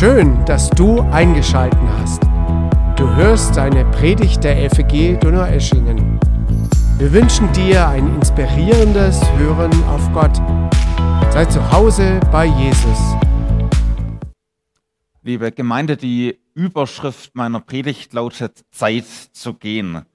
[0.00, 2.22] Schön, dass du eingeschalten hast.
[2.96, 6.18] Du hörst eine Predigt der FEG Donaueschingen.
[6.96, 10.34] Wir wünschen dir ein inspirierendes Hören auf Gott.
[11.30, 12.98] Sei zu Hause bei Jesus.
[15.20, 20.06] Liebe Gemeinde, die Überschrift meiner Predigt lautet Zeit zu gehen.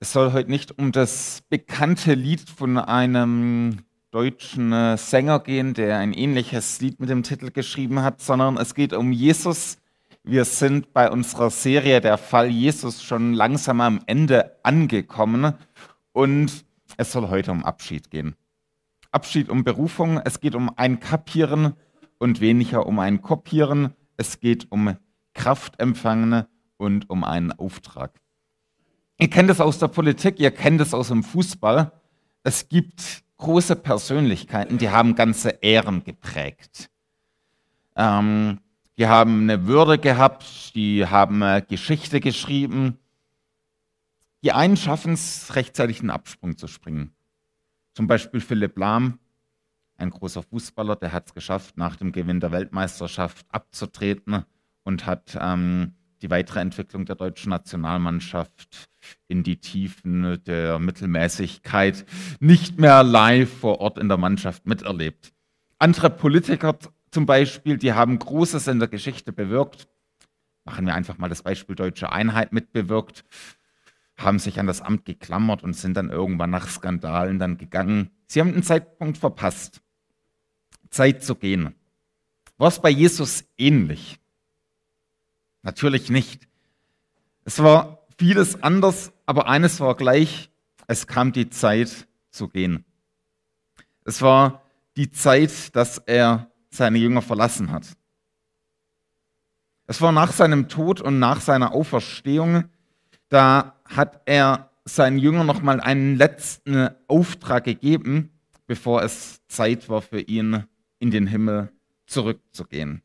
[0.00, 3.80] Es soll heute nicht um das bekannte Lied von einem
[4.14, 8.76] deutschen äh, Sänger gehen, der ein ähnliches Lied mit dem Titel geschrieben hat, sondern es
[8.76, 9.78] geht um Jesus.
[10.22, 15.54] Wir sind bei unserer Serie Der Fall Jesus schon langsam am Ende angekommen
[16.12, 16.64] und
[16.96, 18.36] es soll heute um Abschied gehen.
[19.10, 21.74] Abschied um Berufung, es geht um ein Kapieren
[22.18, 23.94] und weniger um ein Kopieren.
[24.16, 24.96] Es geht um
[25.34, 26.44] Kraft empfangen
[26.76, 28.20] und um einen Auftrag.
[29.18, 31.90] Ihr kennt es aus der Politik, ihr kennt es aus dem Fußball.
[32.44, 36.90] Es gibt große Persönlichkeiten, die haben ganze Ehren geprägt.
[37.96, 38.60] Ähm,
[38.96, 42.98] die haben eine Würde gehabt, die haben äh, Geschichte geschrieben.
[44.42, 47.14] Die einen schaffen es, rechtzeitig einen Absprung zu springen.
[47.94, 49.18] Zum Beispiel Philipp Lahm,
[49.96, 54.44] ein großer Fußballer, der hat es geschafft, nach dem Gewinn der Weltmeisterschaft abzutreten
[54.82, 58.88] und hat ähm, die weitere Entwicklung der deutschen Nationalmannschaft
[59.28, 62.06] in die Tiefen der Mittelmäßigkeit
[62.40, 65.32] nicht mehr live vor Ort in der Mannschaft miterlebt.
[65.78, 66.78] Andere Politiker
[67.10, 69.88] zum Beispiel, die haben Großes in der Geschichte bewirkt.
[70.64, 73.24] Machen wir einfach mal das Beispiel Deutsche Einheit mitbewirkt,
[74.16, 78.10] haben sich an das Amt geklammert und sind dann irgendwann nach Skandalen dann gegangen.
[78.26, 79.82] Sie haben den Zeitpunkt verpasst,
[80.90, 81.74] Zeit zu gehen.
[82.56, 84.18] War es bei Jesus ähnlich?
[85.64, 86.46] Natürlich nicht.
[87.44, 90.50] Es war vieles anders, aber eines war gleich,
[90.86, 92.84] es kam die Zeit zu gehen.
[94.04, 94.62] Es war
[94.96, 97.96] die Zeit, dass er seine Jünger verlassen hat.
[99.86, 102.64] Es war nach seinem Tod und nach seiner Auferstehung,
[103.30, 108.30] da hat er seinen Jüngern nochmal einen letzten Auftrag gegeben,
[108.66, 110.64] bevor es Zeit war für ihn,
[110.98, 111.72] in den Himmel
[112.06, 113.03] zurückzugehen.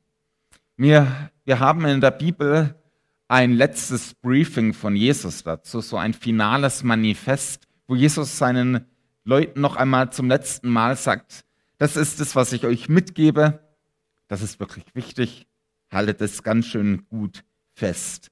[0.81, 2.73] Wir, wir haben in der Bibel
[3.27, 8.85] ein letztes Briefing von Jesus dazu, so ein finales Manifest, wo Jesus seinen
[9.25, 11.43] Leuten noch einmal zum letzten Mal sagt,
[11.79, 13.59] das ist es, was ich euch mitgebe,
[14.29, 15.47] das ist wirklich wichtig,
[15.91, 18.31] haltet es ganz schön gut fest.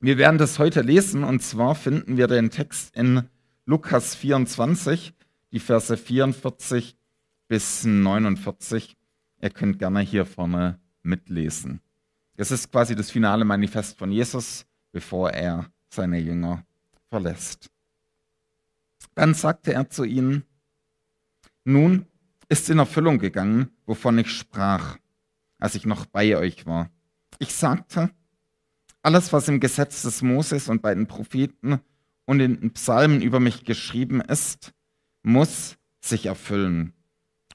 [0.00, 3.28] Wir werden das heute lesen und zwar finden wir den Text in
[3.66, 5.12] Lukas 24,
[5.52, 6.96] die Verse 44
[7.48, 8.96] bis 49.
[9.42, 11.80] Ihr könnt gerne hier vorne mitlesen.
[12.36, 16.64] Das ist quasi das finale Manifest von Jesus, bevor er seine Jünger
[17.08, 17.70] verlässt.
[19.14, 20.44] Dann sagte er zu ihnen,
[21.64, 22.06] nun
[22.48, 24.98] ist in Erfüllung gegangen, wovon ich sprach,
[25.58, 26.90] als ich noch bei euch war.
[27.38, 28.10] Ich sagte,
[29.02, 31.80] alles, was im Gesetz des Moses und bei den Propheten
[32.26, 34.72] und in den Psalmen über mich geschrieben ist,
[35.22, 36.92] muss sich erfüllen.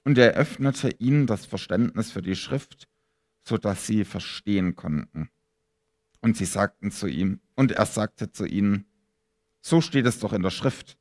[0.03, 2.87] Und er öffnete ihnen das Verständnis für die Schrift
[3.47, 5.29] sodass sie verstehen konnten.
[6.21, 8.85] Und sie sagten zu ihm, und er sagte zu ihnen,
[9.61, 10.97] so steht es doch in der Schrift.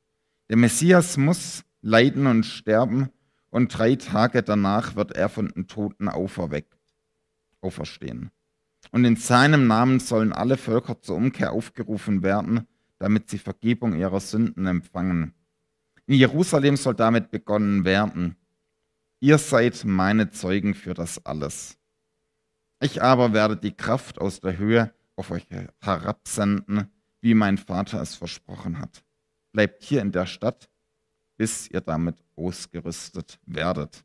[0.49, 3.09] Der Messias muss leiden und sterben,
[3.49, 6.77] und drei Tage danach wird er von den Toten auferweckt,
[7.61, 8.31] auferstehen.
[8.91, 12.67] Und in seinem Namen sollen alle Völker zur Umkehr aufgerufen werden,
[12.99, 15.33] damit sie Vergebung ihrer Sünden empfangen.
[16.05, 18.35] In Jerusalem soll damit begonnen werden.
[19.19, 21.77] Ihr seid meine Zeugen für das alles.
[22.79, 25.47] Ich aber werde die Kraft aus der Höhe auf euch
[25.81, 26.91] herabsenden,
[27.21, 29.03] wie mein Vater es versprochen hat.
[29.53, 30.69] Bleibt hier in der Stadt,
[31.37, 34.03] bis ihr damit ausgerüstet werdet.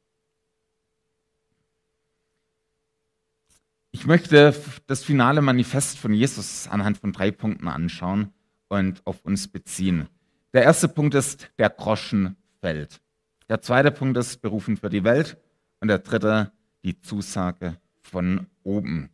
[3.92, 4.54] Ich möchte
[4.86, 8.32] das finale Manifest von Jesus anhand von drei Punkten anschauen
[8.68, 10.08] und auf uns beziehen.
[10.52, 13.00] Der erste Punkt ist, der Groschen fällt.
[13.48, 15.36] Der zweite Punkt ist, berufen für die Welt.
[15.80, 16.52] Und der dritte,
[16.84, 17.80] die Zusage
[18.10, 19.10] von oben.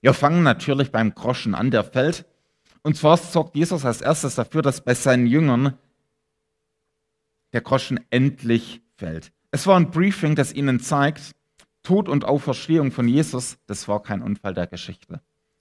[0.00, 2.26] Wir fangen natürlich beim Groschen an, der fällt.
[2.82, 5.76] Und zwar sorgt Jesus als erstes dafür, dass bei seinen Jüngern
[7.52, 9.32] der Groschen endlich fällt.
[9.50, 11.34] Es war ein Briefing, das ihnen zeigt,
[11.82, 15.20] Tod und Auferstehung von Jesus, das war kein Unfall der Geschichte.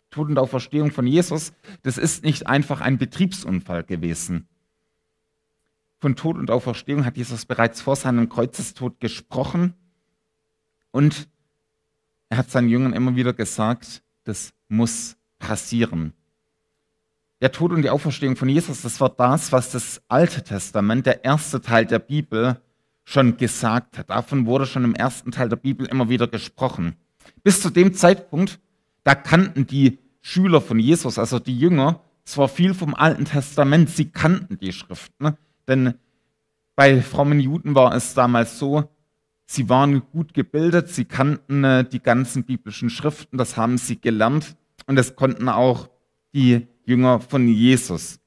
[0.09, 4.47] Tod und Auferstehung von Jesus, das ist nicht einfach ein Betriebsunfall gewesen.
[5.99, 9.73] Von Tod und Auferstehung hat Jesus bereits vor seinem Kreuzestod gesprochen
[10.91, 11.27] und
[12.35, 16.11] er hat seinen Jüngern immer wieder gesagt, das muss passieren.
[17.39, 21.23] Der Tod und die Auferstehung von Jesus, das war das, was das Alte Testament, der
[21.23, 22.59] erste Teil der Bibel,
[23.05, 24.09] schon gesagt hat.
[24.09, 26.97] Davon wurde schon im ersten Teil der Bibel immer wieder gesprochen.
[27.41, 28.59] Bis zu dem Zeitpunkt,
[29.05, 34.09] da kannten die Schüler von Jesus, also die Jünger, zwar viel vom Alten Testament, sie
[34.09, 35.37] kannten die Schriften, ne?
[35.69, 35.93] denn
[36.75, 38.89] bei frommen Juden war es damals so,
[39.45, 44.55] sie waren gut gebildet, sie kannten äh, die ganzen biblischen Schriften, das haben sie gelernt
[44.87, 45.89] und das konnten auch
[46.33, 48.19] die Jünger von Jesus.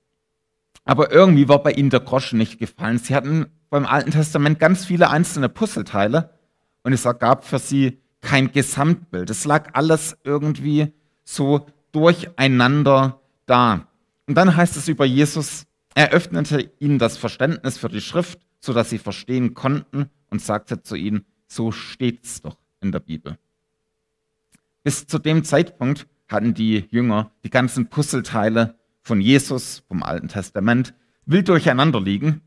[0.85, 2.99] Aber irgendwie war bei ihnen der Groschen nicht gefallen.
[2.99, 6.31] Sie hatten beim Alten Testament ganz viele einzelne Puzzleteile
[6.83, 9.29] und es ergab für sie kein Gesamtbild.
[9.29, 10.93] Es lag alles irgendwie
[11.25, 13.87] so durcheinander da.
[14.27, 18.91] Und dann heißt es über Jesus, er öffnete ihnen das Verständnis für die Schrift, sodass
[18.91, 23.39] sie verstehen konnten und sagte zu ihnen, so steht's doch in der Bibel.
[24.83, 30.95] Bis zu dem Zeitpunkt hatten die Jünger die ganzen Puzzleteile von Jesus, vom Alten Testament,
[31.27, 32.43] wild durcheinander liegen,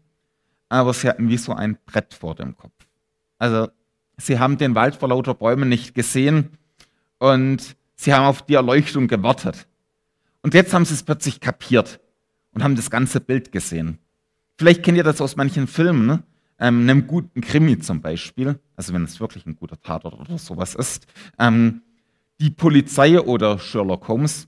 [0.70, 2.88] aber sie hatten wie so ein Brett vor dem Kopf.
[3.38, 3.70] Also
[4.18, 6.58] sie haben den Wald vor lauter Bäumen nicht gesehen
[7.18, 9.68] und sie haben auf die Erleuchtung gewartet.
[10.44, 12.00] Und jetzt haben sie es plötzlich kapiert
[12.54, 14.00] und haben das ganze Bild gesehen.
[14.58, 16.24] Vielleicht kennt ihr das aus manchen Filmen, ne?
[16.62, 20.76] Ähm, einem guten Krimi zum Beispiel, also wenn es wirklich ein guter Tatort oder sowas
[20.76, 21.08] ist.
[21.40, 21.82] Ähm,
[22.40, 24.48] die Polizei oder Sherlock Holmes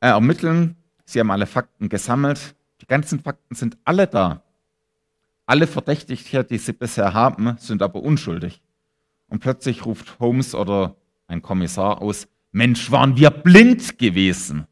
[0.00, 4.42] äh, ermitteln, sie haben alle Fakten gesammelt, die ganzen Fakten sind alle da.
[5.44, 8.62] Alle Verdächtigten, die sie bisher haben, sind aber unschuldig.
[9.28, 10.96] Und plötzlich ruft Holmes oder
[11.26, 14.66] ein Kommissar aus, Mensch, waren wir blind gewesen.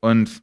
[0.00, 0.42] Und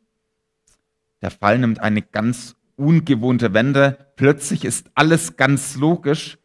[1.21, 3.97] der Fall nimmt eine ganz ungewohnte Wende.
[4.15, 6.37] Plötzlich ist alles ganz logisch.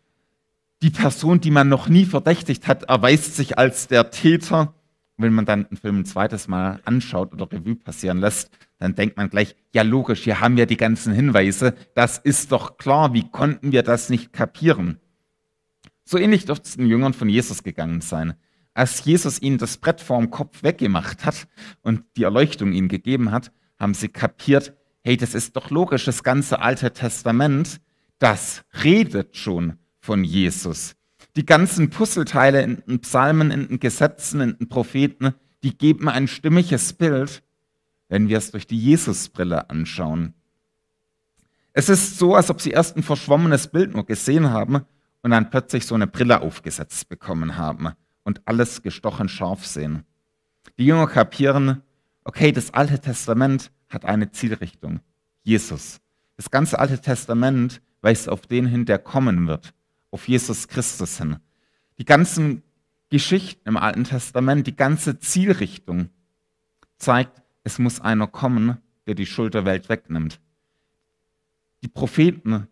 [0.83, 4.75] Die Person, die man noch nie verdächtigt hat, erweist sich als der Täter.
[5.17, 9.17] Wenn man dann den Film ein zweites Mal anschaut oder Revue passieren lässt, dann denkt
[9.17, 11.75] man gleich, ja logisch, hier haben wir die ganzen Hinweise.
[11.95, 13.15] Das ist doch klar.
[13.15, 15.01] Wie konnten wir das nicht kapieren?
[16.05, 18.35] So ähnlich dürfte es den Jüngern von Jesus gegangen sein
[18.77, 21.49] als Jesus ihnen das Brett vorm Kopf weggemacht hat
[21.81, 24.75] und die Erleuchtung ihnen gegeben hat, haben sie kapiert,
[25.07, 27.81] hey, das ist doch logisch, das ganze Alte Testament,
[28.19, 30.97] das redet schon von Jesus.
[31.37, 36.27] Die ganzen Puzzleteile in den Psalmen, in den Gesetzen, in den Propheten, die geben ein
[36.27, 37.45] stimmiges Bild,
[38.09, 40.35] wenn wir es durch die Jesusbrille anschauen.
[41.73, 44.81] Es ist so, als ob sie erst ein verschwommenes Bild nur gesehen haben
[45.23, 47.93] und dann plötzlich so eine Brille aufgesetzt bekommen haben
[48.25, 50.03] und alles gestochen scharf sehen.
[50.79, 51.83] Die Jünger kapieren,
[52.25, 55.01] okay, das Alte Testament hat eine Zielrichtung,
[55.43, 56.01] Jesus.
[56.37, 59.75] Das ganze Alte Testament weist auf den hin, der kommen wird,
[60.11, 61.37] auf Jesus Christus hin.
[61.99, 62.63] Die ganzen
[63.09, 66.11] Geschichten im Alten Testament, die ganze Zielrichtung
[66.99, 70.41] zeigt, es muss einer kommen, der die Schuld der Welt wegnimmt.
[71.83, 72.69] Die Propheten,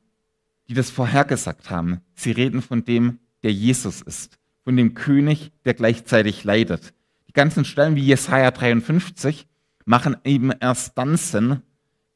[0.68, 5.74] die das vorhergesagt haben, sie reden von dem, der Jesus ist von dem König, der
[5.74, 6.94] gleichzeitig leidet.
[7.28, 9.46] Die ganzen Stellen wie Jesaja 53
[9.84, 11.62] machen eben erst dann Sinn,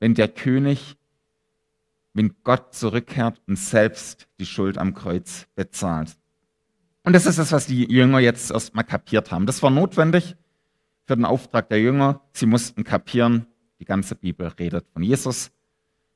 [0.00, 0.97] wenn der König,
[2.15, 6.17] wenn Gott zurückkehrt und selbst die Schuld am Kreuz bezahlt.
[7.05, 9.47] Und das ist das, was die Jünger jetzt erstmal kapiert haben.
[9.47, 10.37] Das war notwendig
[11.06, 12.20] für den Auftrag der Jünger.
[12.32, 13.47] Sie mussten kapieren,
[13.81, 15.50] die ganze Bibel redet von Jesus.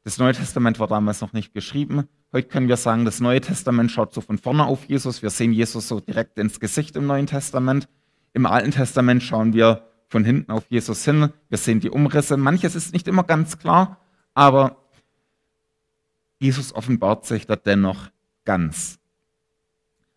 [0.05, 2.09] Das Neue Testament war damals noch nicht geschrieben.
[2.33, 5.23] Heute können wir sagen, das Neue Testament schaut so von vorne auf Jesus.
[5.23, 7.89] Wir sehen Jesus so direkt ins Gesicht im Neuen Testament.
[8.33, 11.33] Im Alten Testament schauen wir von hinten auf Jesus hin.
[11.49, 12.37] Wir sehen die Umrisse.
[12.37, 13.99] Manches ist nicht immer ganz klar,
[14.35, 14.77] aber
[16.39, 18.11] Jesus offenbart sich da dennoch
[18.45, 18.99] ganz.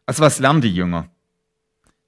[0.06, 1.10] Also was lernen die Jünger?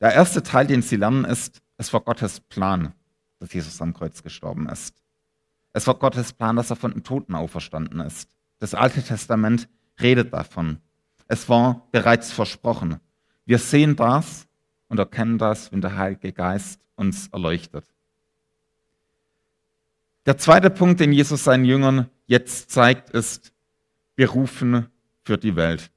[0.01, 2.93] Der erste Teil, den sie lernen, ist, es war Gottes Plan,
[3.39, 5.01] dass Jesus am Kreuz gestorben ist.
[5.71, 8.29] Es war Gottes Plan, dass er von den Toten auferstanden ist.
[8.59, 9.69] Das Alte Testament
[10.01, 10.79] redet davon.
[11.29, 12.99] Es war bereits versprochen.
[13.45, 14.46] Wir sehen das
[14.89, 17.85] und erkennen das, wenn der Heilige Geist uns erleuchtet.
[20.25, 23.53] Der zweite Punkt, den Jesus seinen Jüngern jetzt zeigt, ist
[24.15, 24.87] berufen
[25.23, 25.89] für die Welt.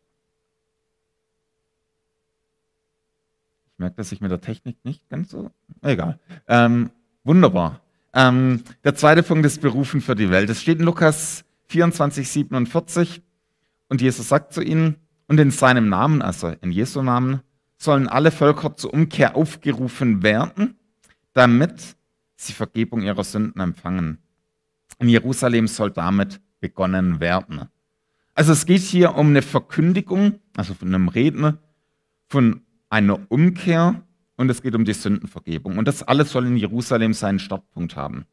[3.73, 5.51] Ich merke, dass ich mit der Technik nicht ganz so.
[5.83, 6.19] Egal.
[6.47, 6.91] Ähm,
[7.25, 7.81] wunderbar.
[8.13, 10.51] Ähm, der zweite Punkt ist berufen für die Welt.
[10.51, 13.23] Es steht in Lukas 24, 47.
[13.89, 17.41] Und Jesus sagt zu ihnen, und in seinem Namen, also in Jesu Namen,
[17.81, 20.79] sollen alle Völker zur Umkehr aufgerufen werden,
[21.33, 21.97] damit
[22.37, 24.19] sie Vergebung ihrer Sünden empfangen.
[24.99, 27.69] In Jerusalem soll damit begonnen werden.
[28.35, 31.59] Also es geht hier um eine Verkündigung, also von einem Redner,
[32.29, 32.61] von
[32.91, 34.03] einer Umkehr
[34.37, 35.79] und es geht um die Sündenvergebung.
[35.79, 38.27] Und das alles soll in Jerusalem seinen Startpunkt haben.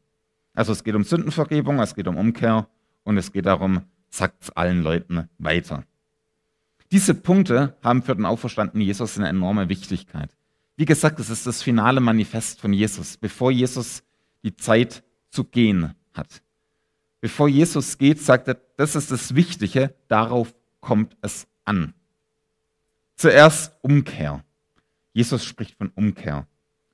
[0.52, 2.68] Also es geht um Sündenvergebung, es geht um Umkehr
[3.04, 5.84] und es geht darum, sagt es allen Leuten weiter.
[6.90, 10.30] Diese Punkte haben für den auferstandenen Jesus eine enorme Wichtigkeit.
[10.76, 14.02] Wie gesagt, es ist das finale Manifest von Jesus, bevor Jesus
[14.42, 16.42] die Zeit zu gehen hat.
[17.20, 21.94] Bevor Jesus geht, sagt er, das ist das Wichtige, darauf kommt es an.
[23.16, 24.44] Zuerst Umkehr.
[25.12, 26.46] Jesus spricht von Umkehr.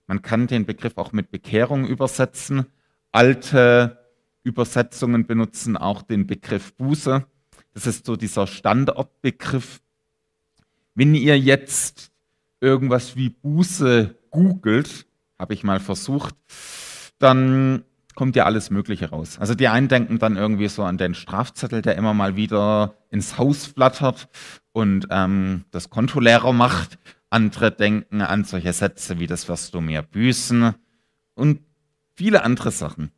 [0.07, 2.67] Man kann den Begriff auch mit Bekehrung übersetzen.
[3.13, 3.99] Alte
[4.43, 7.27] Übersetzungen benutzen auch den Begriff Buße.
[7.75, 9.83] Das ist so dieser Standortbegriff.
[10.95, 12.13] Wenn ihr jetzt
[12.61, 15.07] irgendwas wie Buße googelt,
[15.39, 16.35] habe ich mal versucht,
[17.19, 17.85] dann
[18.15, 19.39] kommt ja alles Mögliche raus.
[19.39, 23.39] Also die einen denken dann irgendwie so an den Strafzettel, der immer mal wieder ins
[23.39, 24.29] Haus flattert
[24.73, 26.99] und ähm, das Konto leerer macht.
[27.31, 30.75] Andere denken an solche Sätze wie das wirst du mir büßen
[31.35, 31.61] und
[32.15, 33.11] viele andere Sachen.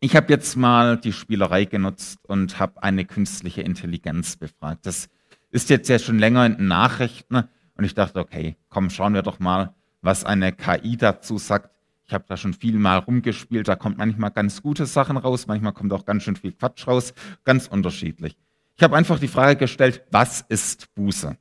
[0.00, 4.86] Ich habe jetzt mal die Spielerei genutzt und habe eine künstliche Intelligenz befragt.
[4.86, 5.08] Das
[5.54, 7.44] ist jetzt ja schon länger in den Nachrichten
[7.76, 11.70] und ich dachte, okay, komm, schauen wir doch mal, was eine KI dazu sagt.
[12.06, 15.72] Ich habe da schon viel mal rumgespielt, da kommt manchmal ganz gute Sachen raus, manchmal
[15.72, 18.36] kommt auch ganz schön viel Quatsch raus, ganz unterschiedlich.
[18.76, 21.36] Ich habe einfach die Frage gestellt, was ist Buße?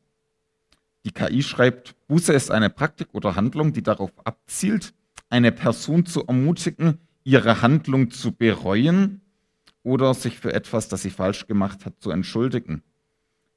[1.06, 4.94] Die KI schreibt, Buße ist eine Praktik oder Handlung, die darauf abzielt,
[5.32, 9.22] eine Person zu ermutigen, ihre Handlung zu bereuen
[9.82, 12.84] oder sich für etwas, das sie falsch gemacht hat, zu entschuldigen.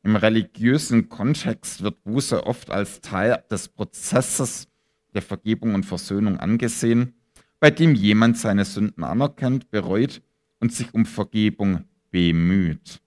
[0.02, 4.68] Im religiösen Kontext wird Buße oft als Teil des Prozesses
[5.14, 7.14] der Vergebung und Versöhnung angesehen,
[7.58, 10.22] bei dem jemand seine Sünden anerkennt, bereut
[10.60, 13.00] und sich um Vergebung bemüht.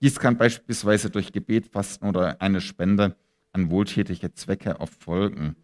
[0.00, 3.16] Dies kann beispielsweise durch Gebet, Fasten oder eine Spende
[3.52, 5.56] an wohltätige Zwecke erfolgen.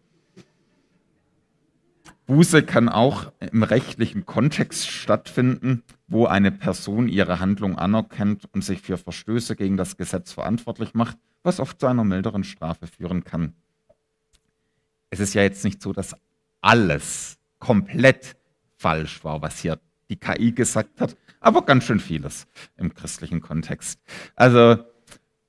[2.25, 8.81] Buße kann auch im rechtlichen Kontext stattfinden, wo eine Person ihre Handlung anerkennt und sich
[8.81, 13.53] für Verstöße gegen das Gesetz verantwortlich macht, was oft zu einer milderen Strafe führen kann
[15.15, 16.15] es ist ja jetzt nicht so, dass
[16.61, 18.35] alles komplett
[18.77, 19.79] falsch war, was hier
[20.09, 23.99] die KI gesagt hat, aber ganz schön vieles im christlichen Kontext.
[24.35, 24.83] Also,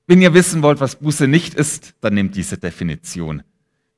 [0.07, 3.43] wenn ihr wissen wollt, was Buße nicht ist, dann nehmt diese Definition.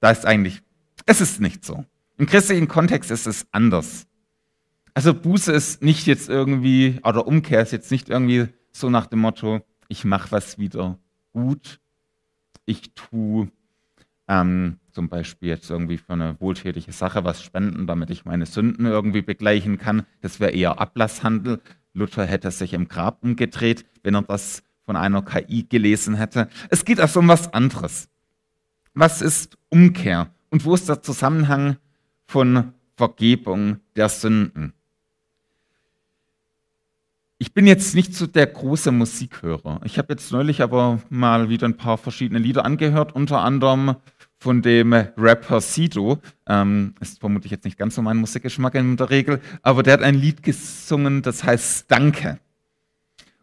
[0.00, 0.62] Da ist eigentlich,
[1.04, 1.84] es ist nicht so.
[2.18, 4.06] Im christlichen Kontext ist es anders.
[4.92, 9.20] Also Buße ist nicht jetzt irgendwie, oder Umkehr ist jetzt nicht irgendwie so nach dem
[9.20, 10.98] Motto, ich mache was wieder
[11.32, 11.78] gut,
[12.66, 13.48] ich tue
[14.26, 18.84] ähm, zum Beispiel jetzt irgendwie für eine wohltätige Sache was spenden, damit ich meine Sünden
[18.84, 20.04] irgendwie begleichen kann.
[20.20, 21.60] Das wäre eher Ablasshandel.
[21.94, 26.48] Luther hätte sich im Grab umgedreht, wenn er das von einer KI gelesen hätte.
[26.68, 28.08] Es geht also um was anderes.
[28.94, 30.34] Was ist Umkehr?
[30.50, 31.76] Und wo ist der Zusammenhang
[32.28, 34.74] von Vergebung der Sünden?
[37.38, 39.80] Ich bin jetzt nicht so der große Musikhörer.
[39.84, 43.94] Ich habe jetzt neulich aber mal wieder ein paar verschiedene Lieder angehört, unter anderem
[44.38, 46.18] von dem Rapper Sido.
[46.46, 50.02] Ähm, ist vermutlich jetzt nicht ganz so mein Musikgeschmack in der Regel, aber der hat
[50.02, 52.40] ein Lied gesungen, das heißt Danke.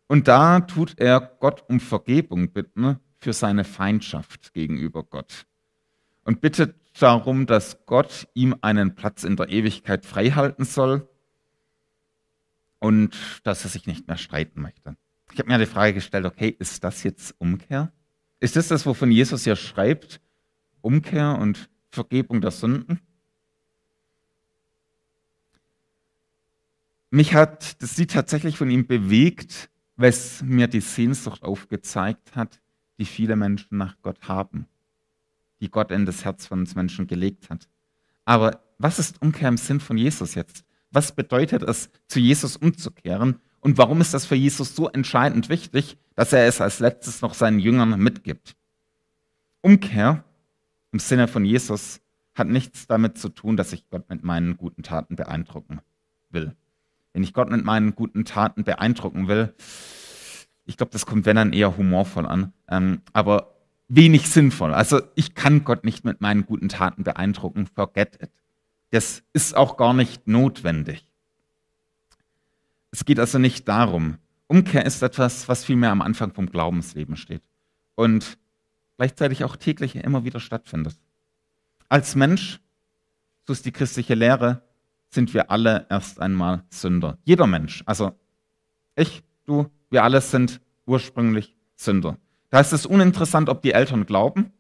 [0.08, 5.46] Und da tut er Gott um Vergebung bitten für seine Feindschaft gegenüber Gott.
[6.26, 11.08] Und bittet darum, dass Gott ihm einen Platz in der Ewigkeit freihalten soll
[12.80, 14.96] und dass er sich nicht mehr streiten möchte.
[15.32, 17.92] Ich habe mir die Frage gestellt, okay, ist das jetzt Umkehr?
[18.40, 20.22] Ist das das, wovon Jesus hier schreibt?
[20.82, 23.00] Umkehr und Vergebung der Sünden?
[27.10, 32.62] Mich hat das Lied tatsächlich von ihm bewegt, es mir die Sehnsucht aufgezeigt hat,
[32.98, 34.68] die viele Menschen nach Gott haben,
[35.62, 37.68] die Gott in das Herz von uns Menschen gelegt hat.
[38.26, 40.66] Aber was ist Umkehr im Sinn von Jesus jetzt?
[40.92, 43.40] Was bedeutet es, zu Jesus umzukehren?
[43.60, 47.34] Und warum ist das für Jesus so entscheidend wichtig, dass er es als letztes noch
[47.34, 48.56] seinen Jüngern mitgibt?
[49.62, 50.24] Umkehr
[50.92, 52.02] im Sinne von Jesus
[52.36, 55.82] hat nichts damit zu tun, dass ich Gott mit meinen guten Taten beeindrucken
[56.30, 56.56] will.
[57.14, 59.56] Wenn ich Gott mit meinen guten Taten beeindrucken will,
[60.66, 63.55] ich glaube, das kommt wenn dann eher humorvoll an, ähm, aber
[63.88, 64.74] wenig sinnvoll.
[64.74, 68.32] Also ich kann Gott nicht mit meinen guten Taten beeindrucken, forget it.
[68.92, 71.06] Das ist auch gar nicht notwendig.
[72.92, 74.18] Es geht also nicht darum.
[74.48, 77.42] Umkehr ist etwas, was vielmehr am Anfang vom Glaubensleben steht
[77.96, 78.38] und
[78.98, 80.98] gleichzeitig auch täglich immer wieder stattfindet.
[81.90, 82.60] Als Mensch,
[83.46, 84.62] so ist die christliche Lehre,
[85.10, 87.18] sind wir alle erst einmal Sünder.
[87.24, 88.14] Jeder Mensch, also
[88.96, 92.18] ich, du, wir alle sind ursprünglich Sünder.
[92.50, 94.52] Da ist es uninteressant, ob die Eltern glauben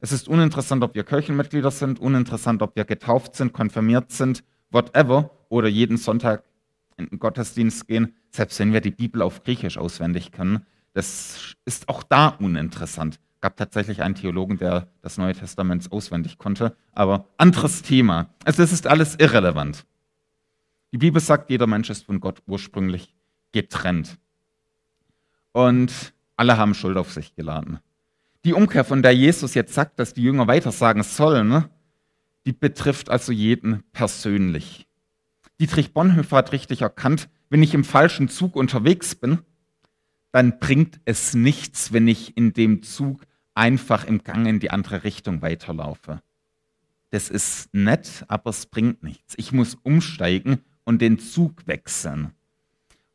[0.00, 5.30] es ist uninteressant, ob wir Kirchenmitglieder sind, uninteressant, ob wir getauft sind, konfirmiert sind, whatever,
[5.48, 6.44] oder jeden Sonntag
[6.96, 10.66] in den Gottesdienst gehen, selbst wenn wir die Bibel auf Griechisch auswendig können.
[10.92, 13.18] Das ist auch da uninteressant.
[13.40, 18.30] gab tatsächlich einen Theologen, der das Neue Testament auswendig konnte, aber anderes Thema.
[18.44, 19.86] Also es ist alles irrelevant.
[20.92, 23.14] Die Bibel sagt, jeder Mensch ist von Gott ursprünglich
[23.52, 24.18] getrennt.
[25.52, 27.80] Und alle haben Schuld auf sich geladen.
[28.44, 31.64] Die Umkehr, von der Jesus jetzt sagt, dass die Jünger weitersagen sollen,
[32.44, 34.86] die betrifft also jeden persönlich.
[35.58, 39.38] Dietrich Bonhoeffer hat richtig erkannt, wenn ich im falschen Zug unterwegs bin,
[40.32, 43.22] dann bringt es nichts, wenn ich in dem Zug
[43.54, 46.20] einfach im Gang in die andere Richtung weiterlaufe.
[47.10, 49.34] Das ist nett, aber es bringt nichts.
[49.38, 52.32] Ich muss umsteigen und den Zug wechseln.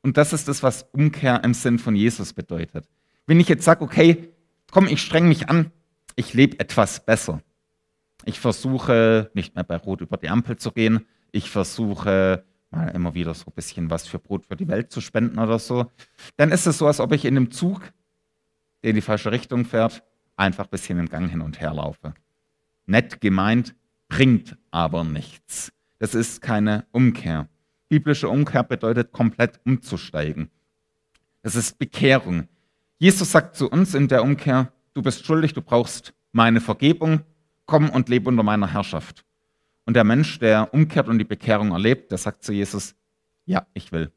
[0.02, 2.88] Und das ist das, was Umkehr im Sinn von Jesus bedeutet.
[3.32, 4.34] Wenn ich jetzt sage, okay,
[4.72, 5.72] komm, ich streng mich an,
[6.18, 7.42] ich lebe etwas besser.
[8.26, 11.06] Ich versuche nicht mehr bei Rot über die Ampel zu gehen.
[11.32, 15.00] Ich versuche mal immer wieder so ein bisschen was für Brot für die Welt zu
[15.00, 15.90] spenden oder so.
[16.36, 17.94] Dann ist es so, als ob ich in einem Zug,
[18.84, 20.04] der in die falsche Richtung fährt,
[20.36, 22.14] einfach ein bisschen im Gang hin und her laufe.
[22.86, 23.76] Nett gemeint,
[24.10, 25.72] bringt aber nichts.
[26.00, 27.48] Das ist keine Umkehr.
[27.88, 30.52] Biblische Umkehr bedeutet komplett umzusteigen.
[31.44, 32.50] Das ist Bekehrung.
[33.02, 37.22] Jesus sagt zu uns in der Umkehr, du bist schuldig, du brauchst meine Vergebung,
[37.66, 39.26] komm und lebe unter meiner Herrschaft.
[39.88, 42.94] Und der Mensch, der umkehrt und die Bekehrung erlebt, der sagt zu Jesus,
[43.46, 44.12] ja, ich will.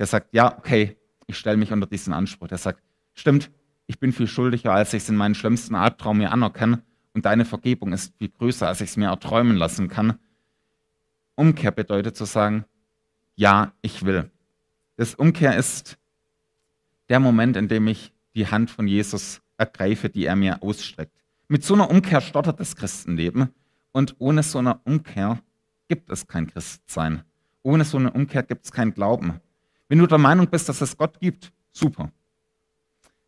[0.00, 0.96] Der sagt, ja, okay,
[1.28, 2.48] ich stelle mich unter diesen Anspruch.
[2.48, 2.82] Der sagt,
[3.12, 3.52] stimmt,
[3.86, 6.82] ich bin viel schuldiger, als ich es in meinem schlimmsten Albtraum mir anerkenne.
[7.12, 10.18] Und deine Vergebung ist viel größer, als ich es mir erträumen lassen kann.
[11.36, 12.64] Umkehr bedeutet zu sagen,
[13.36, 14.28] ja, ich will.
[14.96, 15.98] Das Umkehr ist
[17.08, 21.16] der Moment, in dem ich die Hand von Jesus ergreife, die er mir ausstreckt.
[21.48, 23.50] Mit so einer Umkehr stottert das Christenleben
[23.92, 25.38] und ohne so eine Umkehr
[25.88, 27.22] gibt es kein Christsein.
[27.62, 29.40] Ohne so eine Umkehr gibt es kein Glauben.
[29.88, 32.10] Wenn du der Meinung bist, dass es Gott gibt, super.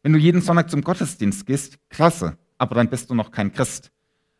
[0.03, 3.93] Wenn du jeden Sonntag zum Gottesdienst gehst, klasse, aber dann bist du noch kein Christ.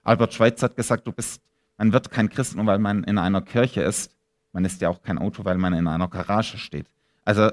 [0.03, 1.43] Albert Schweitz hat gesagt, du bist,
[1.77, 4.17] man wird kein Christ, nur weil man in einer Kirche ist.
[4.53, 6.87] Man ist ja auch kein Auto, weil man in einer Garage steht.
[7.25, 7.51] Also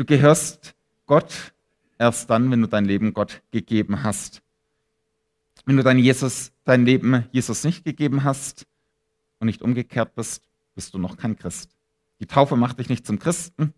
[0.00, 1.52] Du gehörst Gott
[1.98, 4.40] erst dann, wenn du dein Leben Gott gegeben hast.
[5.66, 8.66] Wenn du dein, Jesus, dein Leben Jesus nicht gegeben hast
[9.40, 10.42] und nicht umgekehrt bist,
[10.74, 11.76] bist du noch kein Christ.
[12.18, 13.74] Die Taufe macht dich nicht zum Christen,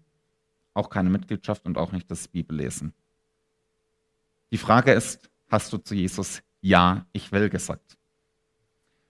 [0.75, 2.93] auch keine Mitgliedschaft und auch nicht das Bibellesen.
[4.53, 7.99] Die Frage ist, hast du zu Jesus Ja, ich will gesagt?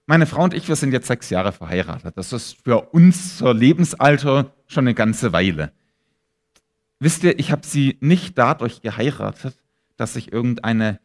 [0.07, 2.17] Meine Frau und ich, wir sind jetzt sechs Jahre verheiratet.
[2.17, 5.75] Das ist für unser Lebensalter schon eine ganze Weile.
[7.03, 9.57] Wisst ihr, ich habe sie nicht dadurch geheiratet,
[9.97, 11.01] dass ich irgendeine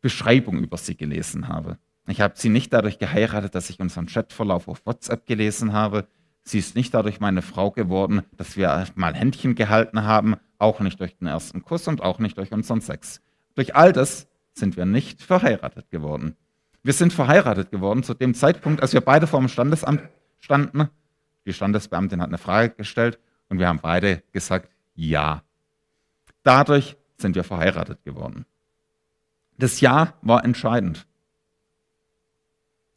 [0.00, 1.76] Beschreibung über sie gelesen habe.
[2.06, 6.06] Ich habe sie nicht dadurch geheiratet, dass ich unseren Chatverlauf auf WhatsApp gelesen habe.
[6.44, 11.00] Sie ist nicht dadurch meine Frau geworden, dass wir mal Händchen gehalten haben, auch nicht
[11.00, 13.20] durch den ersten Kuss und auch nicht durch unseren Sex.
[13.56, 16.36] Durch all das sind wir nicht verheiratet geworden.
[16.84, 20.02] Wir sind verheiratet geworden zu dem Zeitpunkt, als wir beide vor dem Standesamt
[20.38, 20.90] standen.
[21.44, 24.68] Die Standesbeamtin hat eine Frage gestellt und wir haben beide gesagt,
[25.08, 25.42] ja.
[26.42, 28.44] Dadurch sind wir verheiratet geworden.
[29.56, 31.06] Das Ja war entscheidend.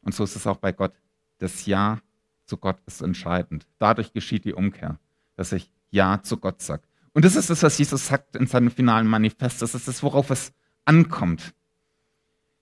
[0.02, 0.94] Und so ist es auch bei Gott.
[1.38, 2.02] Das Ja
[2.46, 3.68] zu Gott ist entscheidend.
[3.80, 5.00] Dadurch geschieht die Umkehr,
[5.36, 6.84] dass ich Ja zu Gott sage.
[7.14, 9.62] Und das ist das, was Jesus sagt in seinem finalen Manifest.
[9.62, 10.52] Das ist das, worauf es
[10.84, 11.54] ankommt.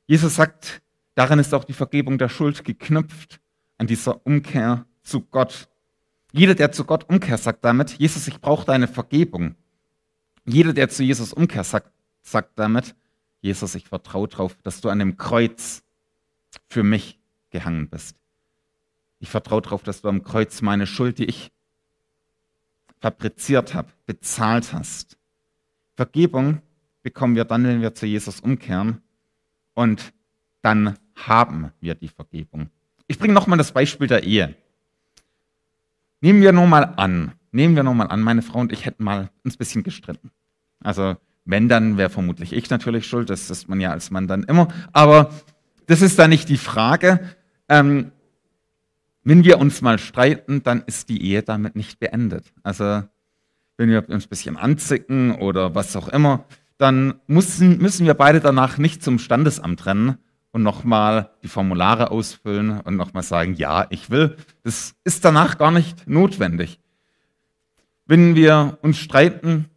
[0.05, 0.81] Jesus sagt,
[1.15, 3.39] daran ist auch die Vergebung der Schuld geknüpft,
[3.77, 5.69] an dieser Umkehr zu Gott.
[6.31, 9.55] Jeder, der zu Gott umkehrt, sagt damit, Jesus, ich brauche deine Vergebung.
[10.45, 11.91] Jeder, der zu Jesus umkehrt, sagt,
[12.21, 12.95] sagt damit,
[13.41, 15.83] Jesus, ich vertraue darauf, dass du an dem Kreuz
[16.67, 18.15] für mich gehangen bist.
[19.19, 21.51] Ich vertraue darauf, dass du am Kreuz meine Schuld, die ich
[22.99, 25.17] fabriziert habe, bezahlt hast.
[25.95, 26.61] Vergebung
[27.03, 29.01] bekommen wir dann, wenn wir zu Jesus umkehren
[29.73, 30.13] und
[30.61, 32.69] dann haben wir die Vergebung.
[33.07, 34.55] Ich bringe nochmal das Beispiel der Ehe.
[36.21, 39.03] Nehmen wir nur mal an, nehmen wir nur mal an, meine Frau und ich hätten
[39.03, 40.31] mal ein bisschen gestritten.
[40.79, 44.43] Also wenn, dann wäre vermutlich ich natürlich schuld, das ist man ja als Mann dann
[44.43, 44.67] immer.
[44.93, 45.31] Aber
[45.87, 47.19] das ist da nicht die Frage.
[47.67, 48.11] Ähm,
[49.23, 52.53] wenn wir uns mal streiten, dann ist die Ehe damit nicht beendet.
[52.63, 53.03] Also
[53.77, 56.45] wenn wir uns ein bisschen anzicken oder was auch immer,
[56.77, 60.17] dann müssen, müssen wir beide danach nicht zum Standesamt rennen,
[60.51, 64.37] und nochmal die Formulare ausfüllen und nochmal sagen, ja, ich will.
[64.63, 66.79] Das ist danach gar nicht notwendig.
[68.05, 69.69] Wenn wir uns streiten,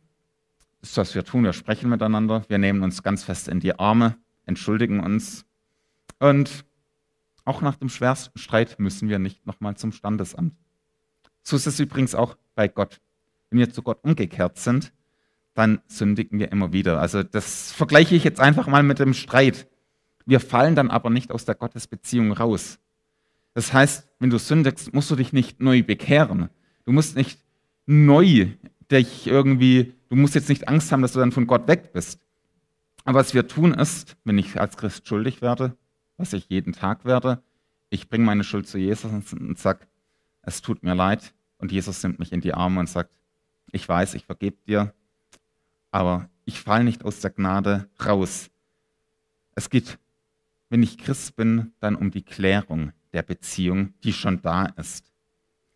[0.82, 4.16] ist was wir tun, wir sprechen miteinander, wir nehmen uns ganz fest in die Arme,
[4.46, 5.46] entschuldigen uns
[6.18, 6.64] und
[7.44, 10.54] auch nach dem schwersten Streit müssen wir nicht nochmal zum Standesamt.
[11.42, 13.00] So ist es übrigens auch bei Gott.
[13.50, 14.92] Wenn wir zu Gott umgekehrt sind,
[15.52, 17.00] dann sündigen wir immer wieder.
[17.00, 19.68] Also das vergleiche ich jetzt einfach mal mit dem Streit.
[20.26, 22.78] Wir fallen dann aber nicht aus der Gottesbeziehung raus.
[23.52, 26.50] Das heißt, wenn du sündigst, musst du dich nicht neu bekehren.
[26.84, 27.38] Du musst nicht
[27.86, 28.48] neu
[28.90, 32.20] dich irgendwie, du musst jetzt nicht Angst haben, dass du dann von Gott weg bist.
[33.04, 35.76] Aber was wir tun ist, wenn ich als Christ schuldig werde,
[36.16, 37.42] was ich jeden Tag werde,
[37.90, 39.86] ich bringe meine Schuld zu Jesus und sage,
[40.42, 41.34] es tut mir leid.
[41.58, 43.18] Und Jesus nimmt mich in die Arme und sagt,
[43.72, 44.92] ich weiß, ich vergebe dir,
[45.90, 48.50] aber ich falle nicht aus der Gnade raus.
[49.54, 49.98] Es geht,
[50.74, 55.12] wenn ich Christ bin, dann um die Klärung der Beziehung, die schon da ist.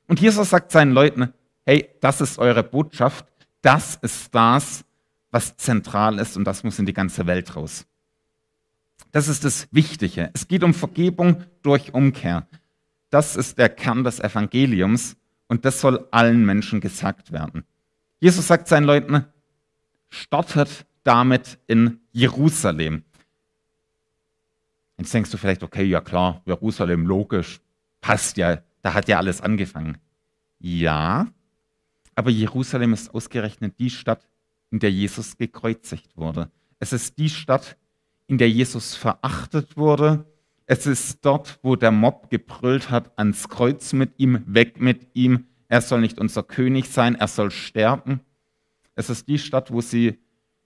[0.08, 1.32] Und Jesus sagt seinen Leuten,
[1.64, 3.24] hey, das ist eure Botschaft,
[3.62, 4.84] das ist das,
[5.30, 7.86] was zentral ist und das muss in die ganze Welt raus.
[9.12, 10.30] Das ist das Wichtige.
[10.34, 12.48] Es geht um Vergebung durch Umkehr.
[13.08, 17.62] Das ist der Kern des Evangeliums und das soll allen Menschen gesagt werden.
[18.18, 19.26] Jesus sagt seinen Leuten,
[20.08, 23.04] startet damit in Jerusalem.
[24.98, 27.60] Jetzt denkst du vielleicht, okay, ja klar, Jerusalem, logisch,
[28.00, 29.98] passt ja, da hat ja alles angefangen.
[30.58, 31.28] Ja,
[32.16, 34.28] aber Jerusalem ist ausgerechnet die Stadt,
[34.70, 36.50] in der Jesus gekreuzigt wurde.
[36.80, 37.76] Es ist die Stadt,
[38.26, 40.26] in der Jesus verachtet wurde.
[40.66, 45.46] Es ist dort, wo der Mob gebrüllt hat, ans Kreuz mit ihm, weg mit ihm.
[45.68, 48.20] Er soll nicht unser König sein, er soll sterben.
[48.96, 50.18] Es ist die Stadt, wo sie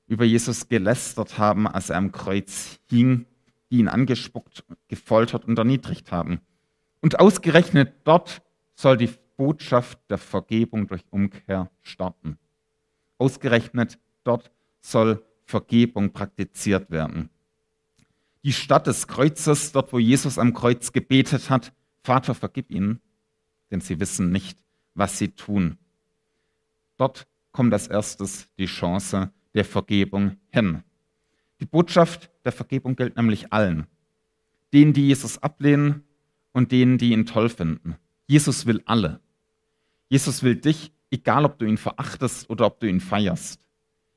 [0.07, 3.27] über Jesus gelästert haben, als er am Kreuz hing
[3.73, 6.43] die ihn angespuckt, gefoltert und erniedrigt haben.
[7.01, 8.43] Und ausgerechnet dort
[8.75, 12.39] soll die Botschaft der Vergebung durch Umkehr starten.
[13.17, 17.31] Ausgerechnet dort soll Vergebung praktiziert werden.
[18.45, 21.73] Die Stadt des Kreuzes, dort wo Jesus am Kreuz gebetet hat,
[22.05, 23.01] Vater, vergib ihnen,
[23.71, 24.59] denn sie wissen nicht,
[24.95, 25.79] was sie tun.
[26.99, 30.83] Dort kommt als erstes die Chance der Vergebung hin.
[31.63, 33.87] Die Botschaft der Vergebung gilt nämlich allen.
[34.73, 36.03] Denen, die Jesus ablehnen
[36.51, 37.95] und denen, die ihn toll finden.
[38.27, 39.21] Jesus will alle.
[40.09, 43.65] Jesus will dich, egal ob du ihn verachtest oder ob du ihn feierst.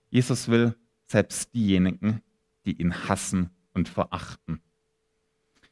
[0.10, 2.24] Jesus will selbst diejenigen,
[2.66, 4.60] die ihn hassen und verachten.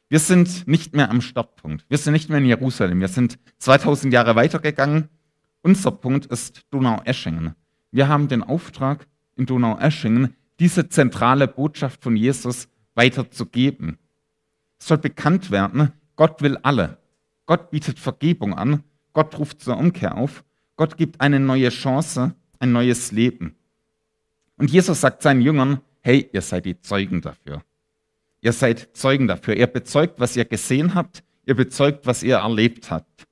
[0.08, 1.86] Wir sind nicht mehr am Startpunkt.
[1.88, 3.00] Wir sind nicht mehr in Jerusalem.
[3.00, 5.08] Wir sind 2000 Jahre weitergegangen.
[5.62, 7.56] Unser Punkt ist Donau-Eschingen.
[7.90, 13.98] Wir haben den Auftrag, in Donau-Eschingen diese zentrale Botschaft von Jesus weiterzugeben.
[14.78, 16.98] Es soll bekannt werden, Gott will alle.
[17.46, 18.84] Gott bietet Vergebung an.
[19.12, 20.44] Gott ruft zur Umkehr auf.
[20.76, 23.56] Gott gibt eine neue Chance, ein neues Leben.
[24.56, 27.62] Und Jesus sagt seinen Jüngern, hey, ihr seid die Zeugen dafür.
[28.40, 29.56] Ihr seid Zeugen dafür.
[29.56, 31.24] Ihr bezeugt, was ihr gesehen habt.
[31.46, 33.26] Ihr bezeugt, was ihr erlebt habt.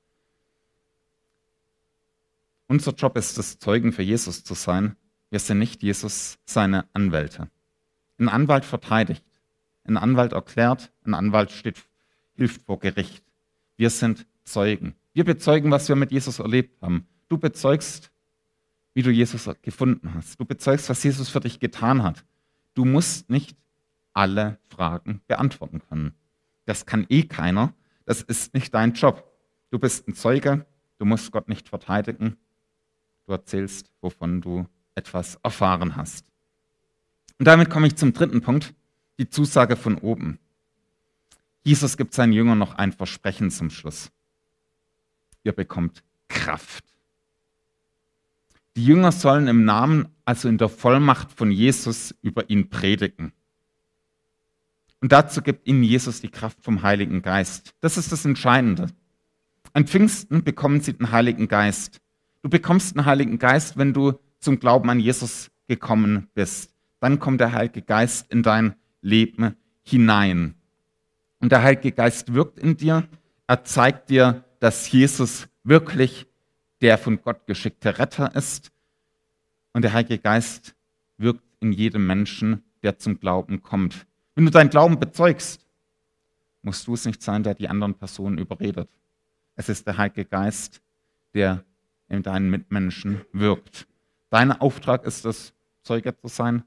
[2.67, 4.97] Unser Job ist es, Zeugen für Jesus zu sein
[5.33, 7.49] wir sind nicht Jesus seine Anwälte.
[8.19, 9.25] Ein Anwalt verteidigt,
[9.85, 11.83] ein Anwalt erklärt, ein Anwalt steht,
[12.35, 13.25] hilft vor Gericht.
[13.79, 14.95] Wir sind Zeugen.
[15.15, 17.07] Wir bezeugen, was wir mit Jesus erlebt haben.
[17.31, 18.11] Du bezeugst,
[18.93, 20.39] wie du Jesus gefunden hast.
[20.39, 22.27] Du bezeugst, was Jesus für dich getan hat.
[22.75, 23.57] Du musst nicht
[24.13, 26.13] alle Fragen beantworten können.
[26.67, 27.73] Das kann eh keiner.
[28.05, 29.25] Das ist nicht dein Job.
[29.71, 30.67] Du bist ein Zeuge.
[30.99, 32.37] Du musst Gott nicht verteidigen.
[33.25, 36.27] Du erzählst, wovon du etwas erfahren hast.
[37.39, 38.75] Und damit komme ich zum dritten Punkt,
[39.19, 40.39] die Zusage von oben.
[41.65, 44.11] Jesus gibt seinen Jüngern noch ein Versprechen zum Schluss.
[45.45, 46.85] Ihr bekommt Kraft.
[48.77, 53.33] Die Jünger sollen im Namen, also in der Vollmacht von Jesus, über ihn predigen.
[55.01, 57.75] Und dazu gibt ihnen Jesus die Kraft vom Heiligen Geist.
[57.81, 58.89] Das ist das Entscheidende.
[59.73, 62.01] An Pfingsten bekommen sie den Heiligen Geist.
[62.43, 66.75] Du bekommst den Heiligen Geist, wenn du zum Glauben an Jesus gekommen bist.
[67.01, 70.55] Dann kommt der Heilige Geist in dein Leben hinein.
[71.41, 73.09] Und der Heilige Geist wirkt in dir.
[73.47, 76.27] Er zeigt dir, dass Jesus wirklich
[76.81, 78.73] der von Gott geschickte Retter ist.
[79.73, 80.75] Und der Heilige Geist
[81.17, 84.07] wirkt in jedem Menschen, der zum Glauben kommt.
[84.35, 85.67] Wenn du deinen Glauben bezeugst,
[86.63, 88.89] musst du es nicht sein, der die anderen Personen überredet.
[89.55, 90.83] Es ist der Heilige Geist,
[91.35, 91.65] der
[92.09, 93.87] in deinen Mitmenschen wirkt.
[94.33, 96.65] Dein Auftrag ist es, Zeuge zu sein.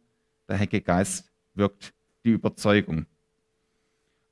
[0.48, 3.08] Der Heilige Geist wirkt die Überzeugung.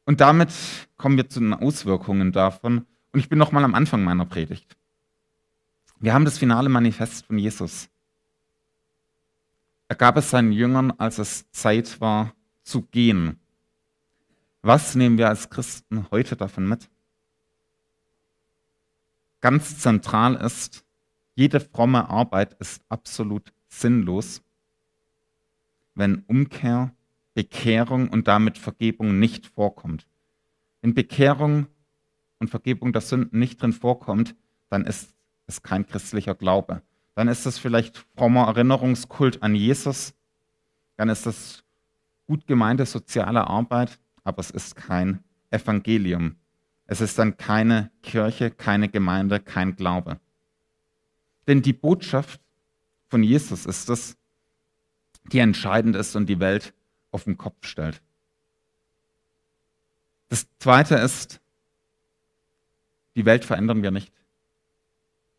[0.05, 0.53] Und damit
[0.97, 2.85] kommen wir zu den Auswirkungen davon.
[3.11, 4.77] Und ich bin noch mal am Anfang meiner Predigt.
[5.99, 7.89] Wir haben das finale Manifest von Jesus.
[9.87, 13.39] Er gab es seinen Jüngern, als es Zeit war, zu gehen.
[14.61, 16.87] Was nehmen wir als Christen heute davon mit?
[19.41, 20.85] Ganz zentral ist,
[21.35, 24.41] jede fromme Arbeit ist absolut sinnlos,
[25.95, 26.91] wenn Umkehr,
[27.33, 30.07] Bekehrung und damit Vergebung nicht vorkommt.
[30.81, 31.67] Wenn Bekehrung
[32.39, 34.35] und Vergebung der Sünden nicht drin vorkommt,
[34.69, 35.13] dann ist
[35.47, 36.81] es kein christlicher Glaube.
[37.15, 40.13] Dann ist es vielleicht frommer Erinnerungskult an Jesus.
[40.97, 41.63] Dann ist es
[42.27, 46.35] gut gemeinte soziale Arbeit, aber es ist kein Evangelium.
[46.85, 50.19] Es ist dann keine Kirche, keine Gemeinde, kein Glaube.
[51.47, 52.39] Denn die Botschaft
[53.09, 54.17] von Jesus ist es,
[55.31, 56.73] die entscheidend ist und die Welt
[57.11, 58.01] auf den Kopf stellt.
[60.29, 61.39] Das Zweite ist,
[63.15, 64.11] die Welt verändern wir nicht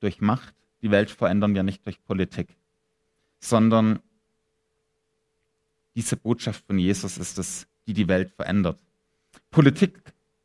[0.01, 2.57] durch Macht, die Welt verändern wir nicht durch Politik,
[3.40, 4.01] sondern
[5.95, 8.79] diese Botschaft von Jesus ist es, die die Welt verändert.
[9.51, 10.01] Politik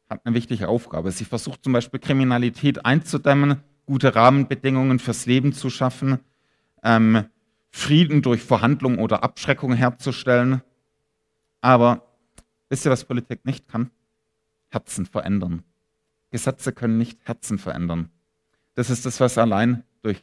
[0.09, 1.11] hat eine wichtige Aufgabe.
[1.11, 6.19] Sie versucht zum Beispiel Kriminalität einzudämmen, gute Rahmenbedingungen fürs Leben zu schaffen,
[6.83, 7.25] ähm,
[7.71, 10.61] Frieden durch Verhandlung oder Abschreckung herzustellen.
[11.59, 12.07] Aber
[12.69, 13.89] wisst ihr, was Politik nicht kann?
[14.67, 15.63] Herzen verändern.
[16.29, 18.11] Gesetze können nicht Herzen verändern.
[18.75, 20.21] Das ist das, was allein durch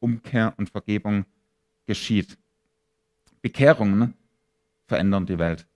[0.00, 1.26] Umkehr und Vergebung
[1.84, 2.38] geschieht.
[3.42, 4.14] Bekehrungen
[4.86, 5.66] verändern die Welt.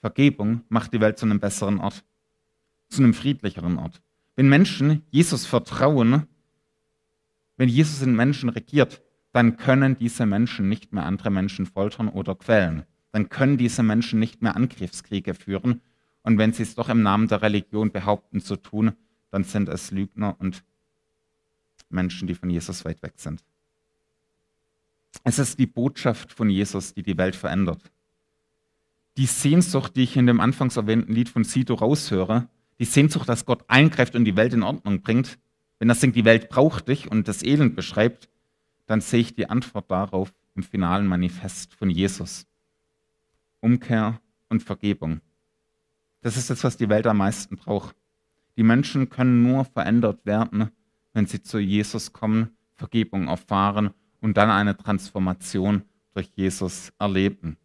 [0.00, 2.02] Vergebung macht die Welt zu einem besseren Ort,
[2.88, 4.00] zu einem friedlicheren Ort.
[4.36, 6.26] Wenn Menschen Jesus vertrauen,
[7.56, 12.34] wenn Jesus in Menschen regiert, dann können diese Menschen nicht mehr andere Menschen foltern oder
[12.34, 12.84] quälen.
[13.12, 15.80] Dann können diese Menschen nicht mehr Angriffskriege führen.
[16.22, 18.92] Und wenn sie es doch im Namen der Religion behaupten zu tun,
[19.30, 20.64] dann sind es Lügner und
[21.88, 23.44] Menschen, die von Jesus weit weg sind.
[25.22, 27.80] Es ist die Botschaft von Jesus, die die Welt verändert.
[29.16, 33.44] Die Sehnsucht, die ich in dem anfangs erwähnten Lied von Sido raushöre, die Sehnsucht, dass
[33.44, 35.38] Gott eingreift und die Welt in Ordnung bringt,
[35.78, 38.28] wenn das singt, die Welt braucht dich und das Elend beschreibt,
[38.86, 42.46] dann sehe ich die Antwort darauf im finalen Manifest von Jesus.
[43.60, 45.20] Umkehr und Vergebung.
[46.20, 47.96] Das ist das, was die Welt am meisten braucht.
[48.56, 50.70] Die Menschen können nur verändert werden,
[51.12, 55.82] wenn sie zu Jesus kommen, Vergebung erfahren und dann eine Transformation
[56.14, 57.56] durch Jesus erleben.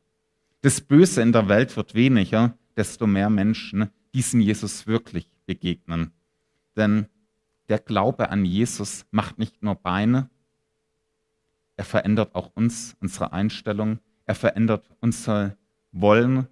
[0.62, 6.12] Das Böse in der Welt wird weniger, desto mehr Menschen diesen Jesus wirklich begegnen.
[6.76, 7.08] Denn
[7.68, 10.30] der Glaube an Jesus macht nicht nur Beine,
[11.80, 14.00] er verändert auch uns, unsere Einstellung.
[14.26, 15.56] Er verändert unser
[15.94, 16.50] Wollen.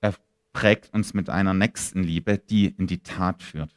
[0.00, 0.14] Er
[0.52, 3.74] prägt uns mit einer Nächstenliebe, die in die Tat führt.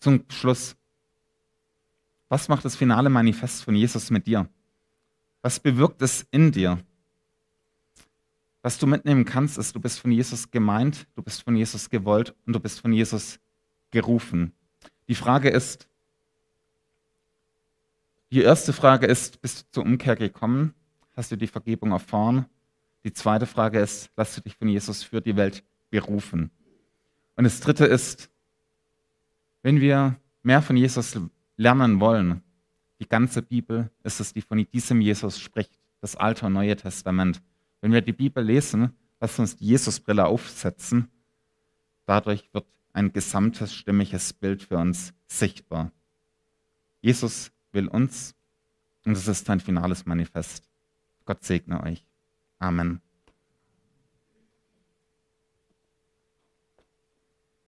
[0.00, 0.74] Zum Schluss.
[2.28, 4.48] Was macht das finale Manifest von Jesus mit dir?
[5.42, 6.82] Was bewirkt es in dir?
[8.64, 12.34] Was du mitnehmen kannst, ist, du bist von Jesus gemeint, du bist von Jesus gewollt
[12.46, 13.38] und du bist von Jesus
[13.90, 14.54] gerufen.
[15.06, 15.86] Die Frage ist,
[18.30, 20.72] die erste Frage ist, bist du zur Umkehr gekommen?
[21.14, 22.46] Hast du die Vergebung erfahren?
[23.04, 26.50] Die zweite Frage ist, lass du dich von Jesus für die Welt berufen?
[27.36, 28.30] Und das dritte ist,
[29.60, 31.20] wenn wir mehr von Jesus
[31.58, 32.42] lernen wollen,
[32.98, 37.42] die ganze Bibel ist es, die von diesem Jesus spricht, das Alte und Neue Testament.
[37.84, 41.06] Wenn wir die Bibel lesen, lass uns die Jesusbrille aufsetzen.
[42.06, 45.92] Dadurch wird ein gesamtes, stimmiges Bild für uns sichtbar.
[47.02, 48.34] Jesus will uns.
[49.04, 50.66] Und es ist ein finales Manifest.
[51.26, 52.06] Gott segne euch.
[52.58, 53.02] Amen.